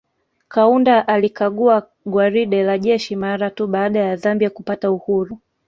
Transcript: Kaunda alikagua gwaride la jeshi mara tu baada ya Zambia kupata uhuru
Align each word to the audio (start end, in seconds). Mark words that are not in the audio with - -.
Kaunda 0.47 1.07
alikagua 1.07 1.87
gwaride 2.05 2.63
la 2.63 2.77
jeshi 2.77 3.15
mara 3.15 3.49
tu 3.49 3.67
baada 3.67 3.99
ya 3.99 4.15
Zambia 4.15 4.49
kupata 4.49 4.91
uhuru 4.91 5.39